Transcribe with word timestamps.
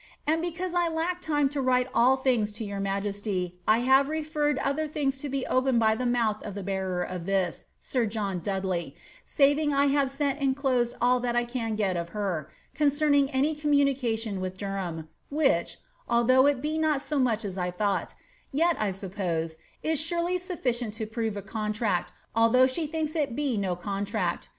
And 0.25 0.41
because 0.41 0.73
I 0.73 0.87
lack 0.87 1.21
time 1.21 1.47
to 1.49 1.61
write 1.61 1.87
all 1.93 2.17
things 2.17 2.51
to 2.53 2.65
your 2.65 2.79
migesty, 2.79 3.57
I 3.67 3.81
have 3.81 4.09
referred 4.09 4.57
other 4.57 4.87
things 4.87 5.19
to 5.19 5.29
be 5.29 5.45
opened 5.45 5.79
by 5.79 5.93
the 5.93 6.07
mouth 6.07 6.41
of 6.43 6.55
the 6.55 6.63
bearer 6.63 7.03
of 7.03 7.27
this, 7.27 7.65
sir 7.79 8.07
John 8.07 8.39
Dudley, 8.39 8.95
saving 9.23 9.75
I 9.75 9.85
have 9.93 10.09
sent 10.09 10.39
enclosed 10.41 10.95
all 10.99 11.19
that 11.19 11.35
I 11.35 11.45
can 11.45 11.75
get 11.75 11.95
of 11.97 12.09
her, 12.17 12.49
concerning 12.73 13.29
any 13.29 13.53
communication 13.53 14.41
with 14.41 14.57
Derham, 14.57 15.07
which, 15.29 15.77
although 16.09 16.47
it 16.47 16.63
be 16.63 16.79
not 16.79 17.03
so 17.03 17.19
much 17.19 17.45
as 17.45 17.55
I 17.55 17.69
thought, 17.69 18.15
ret, 18.51 18.75
I 18.79 18.89
suppose, 18.89 19.59
is 19.83 20.01
surely 20.01 20.39
sufficient 20.39 20.95
to 20.95 21.05
prove 21.05 21.37
a 21.37 21.43
contract, 21.43 22.11
although 22.35 22.65
she 22.65 22.87
thinks 22.87 23.15
it 23.15 23.35
be 23.35 23.55
no 23.55 23.75
contract. 23.75 24.49